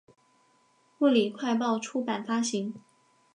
[0.97, 2.73] 物理快报出版发行。